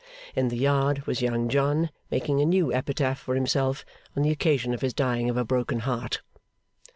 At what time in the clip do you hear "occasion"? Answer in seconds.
4.31-4.73